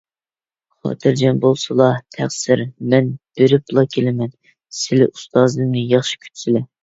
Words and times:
خاتىرجەم 0.85 1.41
بولسىلا، 1.43 1.89
تەقسىر. 2.15 2.63
مەن 2.93 3.11
بېرىپلا 3.41 3.85
كېلىمەن، 3.97 4.33
سىلى 4.79 5.11
ئۇستازىمنى 5.11 5.85
ياخشى 5.95 6.21
كۈتسىلە. 6.25 6.65